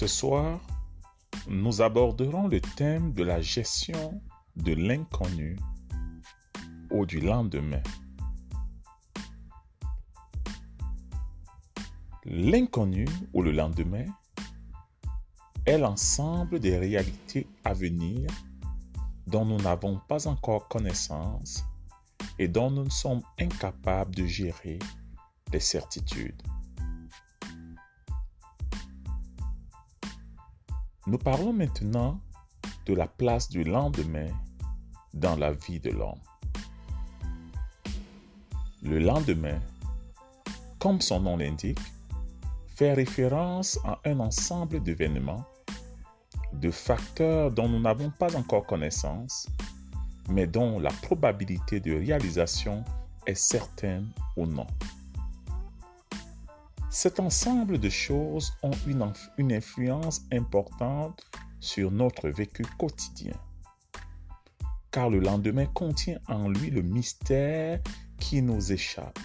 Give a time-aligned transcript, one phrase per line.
[0.00, 0.58] Ce soir,
[1.46, 4.22] nous aborderons le thème de la gestion
[4.56, 5.58] de l'inconnu
[6.90, 7.82] ou du lendemain.
[12.24, 13.04] L'inconnu
[13.34, 14.06] ou le lendemain
[15.66, 18.30] est l'ensemble des réalités à venir
[19.26, 21.62] dont nous n'avons pas encore connaissance
[22.38, 24.78] et dont nous sommes incapables de gérer
[25.52, 26.42] les certitudes.
[31.10, 32.20] Nous parlons maintenant
[32.86, 34.28] de la place du lendemain
[35.12, 36.20] dans la vie de l'homme.
[38.84, 39.58] Le lendemain,
[40.78, 41.80] comme son nom l'indique,
[42.76, 45.44] fait référence à un ensemble d'événements,
[46.52, 49.48] de facteurs dont nous n'avons pas encore connaissance,
[50.28, 52.84] mais dont la probabilité de réalisation
[53.26, 54.68] est certaine ou non.
[56.92, 61.24] Cet ensemble de choses ont une, influence importante
[61.60, 63.36] sur notre vécu quotidien,
[64.90, 67.78] car le lendemain contient en lui le mystère
[68.18, 69.20] qui nous échappe.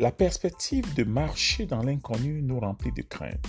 [0.00, 3.46] La perspective de marcher dans l'inconnu nous remplit de crainte,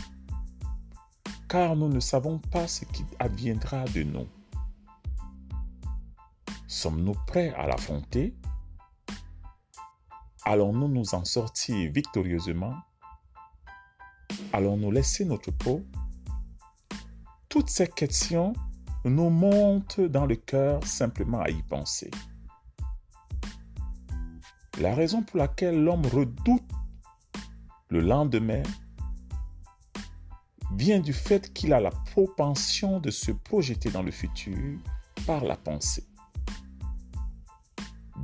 [1.50, 4.28] car nous ne savons pas ce qui adviendra de nous.
[6.68, 8.36] Sommes-nous prêts à l'affronter?
[10.50, 12.74] Allons-nous nous en sortir victorieusement?
[14.54, 15.86] Allons-nous laisser notre peau?
[17.50, 18.54] Toutes ces questions
[19.04, 22.10] nous montent dans le cœur simplement à y penser.
[24.80, 26.72] La raison pour laquelle l'homme redoute
[27.90, 28.64] le lendemain
[30.78, 34.80] vient du fait qu'il a la propension de se projeter dans le futur
[35.26, 36.07] par la pensée.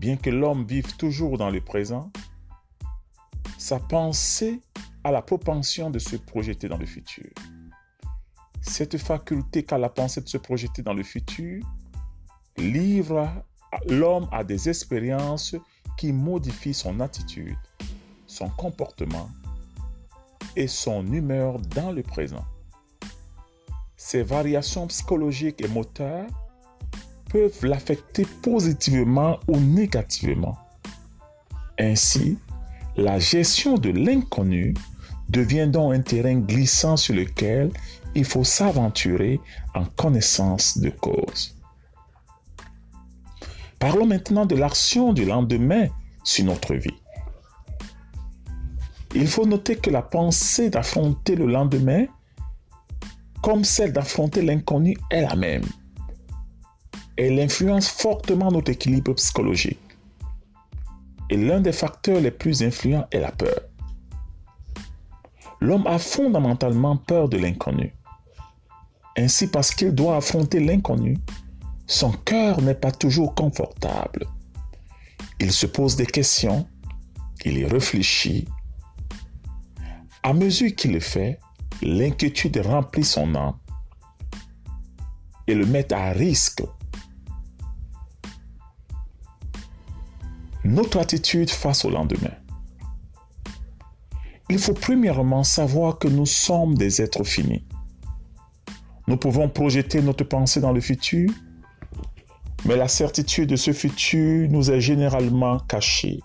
[0.03, 2.11] Bien que l'homme vive toujours dans le présent,
[3.57, 4.59] sa pensée
[5.05, 7.31] a la propension de se projeter dans le futur.
[8.59, 11.63] Cette faculté qu'a la pensée de se projeter dans le futur
[12.57, 13.29] livre
[13.87, 15.55] l'homme à des expériences
[15.97, 17.55] qui modifient son attitude,
[18.27, 19.29] son comportement
[20.57, 22.43] et son humeur dans le présent.
[23.95, 26.27] Ces variations psychologiques et moteur
[27.61, 30.57] l'affecter positivement ou négativement.
[31.79, 32.37] Ainsi,
[32.95, 34.73] la gestion de l'inconnu
[35.29, 37.71] devient donc un terrain glissant sur lequel
[38.15, 39.39] il faut s'aventurer
[39.73, 41.55] en connaissance de cause.
[43.79, 45.87] Parlons maintenant de l'action du lendemain
[46.23, 47.01] sur notre vie.
[49.15, 52.05] Il faut noter que la pensée d'affronter le lendemain,
[53.41, 55.65] comme celle d'affronter l'inconnu, est la même
[57.17, 59.79] elle influence fortement notre équilibre psychologique.
[61.29, 63.59] Et l'un des facteurs les plus influents est la peur.
[65.61, 67.93] L'homme a fondamentalement peur de l'inconnu.
[69.17, 71.17] Ainsi, parce qu'il doit affronter l'inconnu,
[71.87, 74.25] son cœur n'est pas toujours confortable.
[75.39, 76.67] Il se pose des questions,
[77.45, 78.47] il y réfléchit.
[80.23, 81.39] À mesure qu'il le fait,
[81.81, 83.57] l'inquiétude remplit son âme
[85.47, 86.63] et le met à risque
[90.63, 92.33] notre attitude face au lendemain.
[94.49, 97.65] Il faut premièrement savoir que nous sommes des êtres finis.
[99.07, 101.29] Nous pouvons projeter notre pensée dans le futur,
[102.65, 106.19] mais la certitude de ce futur nous est généralement cachée.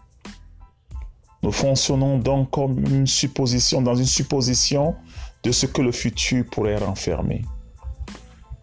[1.43, 4.97] Nous fonctionnons donc comme une supposition, dans une supposition
[5.43, 7.43] de ce que le futur pourrait renfermer.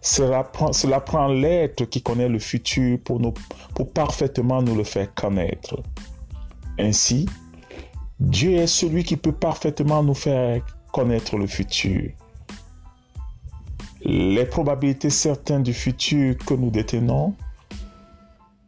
[0.06, 3.20] Cela prend, l'être qui connaît le futur pour,
[3.92, 5.82] parfaitement nous le faire connaître.
[6.78, 7.26] Ainsi,
[8.20, 10.64] Dieu est celui qui peut parfaitement nous faire
[10.94, 12.12] connaître le futur.
[14.02, 17.34] Les probabilités certaines du futur que nous détenons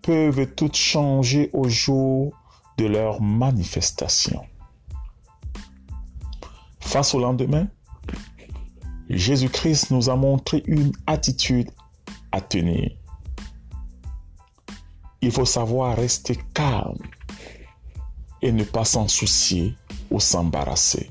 [0.01, 2.33] peuvent toutes changer au jour
[2.79, 4.43] de leur manifestation.
[6.79, 7.67] Face au lendemain,
[9.09, 11.69] Jésus-Christ nous a montré une attitude
[12.31, 12.91] à tenir.
[15.21, 16.97] Il faut savoir rester calme
[18.41, 19.75] et ne pas s'en soucier
[20.11, 21.09] ou s'embarrasser.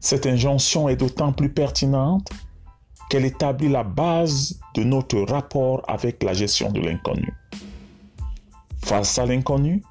[0.00, 2.30] Cette injonction est d'autant plus pertinente
[3.08, 7.32] qu'elle établit la base de notre rapport avec la gestion de l'inconnu.
[8.84, 9.82] Face à l'inconnu,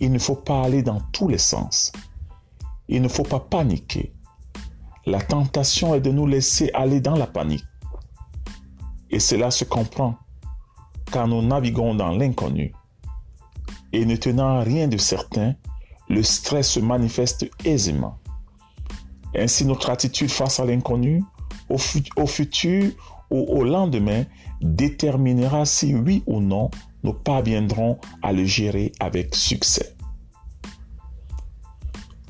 [0.00, 1.92] il ne faut pas aller dans tous les sens.
[2.88, 4.12] Il ne faut pas paniquer.
[5.06, 7.64] La tentation est de nous laisser aller dans la panique.
[9.10, 10.16] Et cela se comprend
[11.12, 12.72] car nous naviguons dans l'inconnu.
[13.92, 15.54] Et ne tenant rien de certain,
[16.08, 18.18] le stress se manifeste aisément.
[19.34, 21.22] Ainsi, notre attitude face à l'inconnu,
[21.68, 21.78] au,
[22.26, 22.92] futur
[23.30, 24.24] ou au lendemain
[24.60, 26.70] déterminera si oui ou non
[27.02, 29.96] nous parviendrons à le gérer avec succès.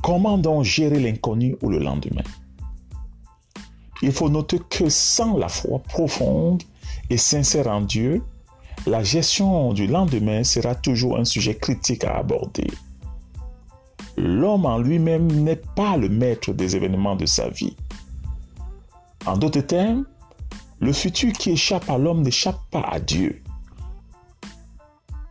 [0.03, 2.23] Comment donc gérer l'inconnu ou le lendemain?
[4.07, 6.63] Il faut noter que sans la foi profonde
[7.11, 8.23] et sincère en Dieu,
[8.87, 12.69] la gestion du lendemain sera toujours un sujet critique à aborder.
[14.17, 17.75] L'homme en lui-même n'est pas le maître des événements de sa vie.
[19.27, 20.05] En d'autres termes,
[20.79, 23.43] le futur qui échappe à l'homme n'échappe pas à Dieu.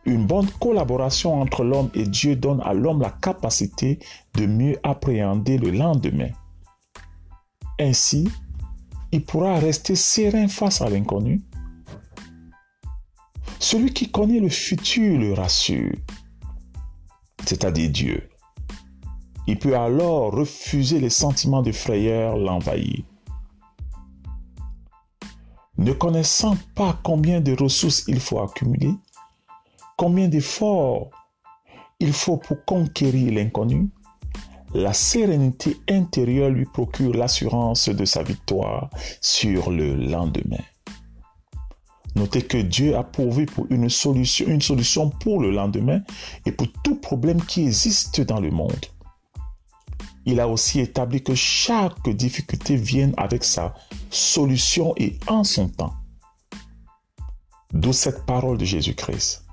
[0.04, 4.00] Une bonne collaboration entre l'homme et Dieu donne à l'homme la capacité
[4.34, 6.28] de mieux appréhender le lendemain.
[7.80, 8.28] Ainsi,
[9.24, 11.42] pourra rester serein face à l'inconnu.
[13.58, 15.94] Celui qui connaît le futur le rassure,
[17.44, 18.28] c'est-à-dire Dieu.
[19.46, 23.04] Il peut alors refuser les sentiments de frayeur l'envahir.
[25.78, 28.94] Ne connaissant pas combien de ressources il faut accumuler,
[29.96, 31.10] combien d'efforts
[32.00, 33.88] il faut pour conquérir l'inconnu,
[34.76, 38.90] la sérénité intérieure lui procure l'assurance de sa victoire
[39.22, 40.62] sur le lendemain.
[42.14, 46.00] Notez que Dieu a pourvu pour une solution, une solution pour le lendemain
[46.44, 48.86] et pour tout problème qui existe dans le monde.
[50.26, 53.74] Il a aussi établi que chaque difficulté vienne avec sa
[54.10, 55.94] solution et en son temps.
[57.72, 59.44] D'où cette parole de Jésus-Christ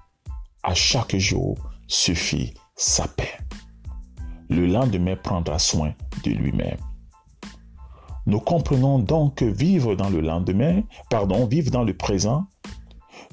[0.63, 3.42] à chaque jour suffit sa paix.
[4.53, 6.77] Le lendemain prendra soin de lui-même.
[8.27, 12.45] Nous comprenons donc que vivre dans le lendemain, pardon, vivre dans le présent,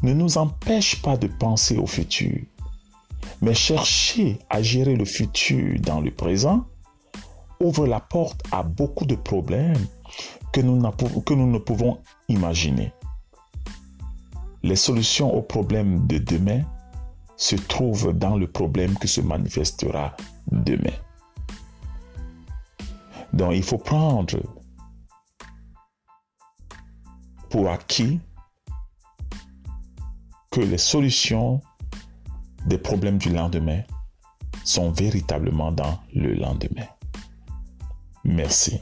[0.03, 2.41] ne nous empêche pas de penser au futur.
[3.43, 6.65] Mais chercher à gérer le futur dans le présent
[7.61, 9.87] ouvre la porte à beaucoup de problèmes
[10.53, 12.93] que nous, ne pouvons imaginer.
[14.63, 16.63] Les solutions aux problèmes de demain
[17.37, 20.17] se trouve dans le problème qui se manifestera
[20.51, 20.97] demain.
[23.33, 24.39] Donc il faut prendre
[27.49, 28.21] pour acquis
[30.51, 31.61] que les solutions
[32.67, 33.83] des problèmes du lendemain
[34.65, 36.87] sont véritablement dans le lendemain.
[38.25, 38.81] Merci.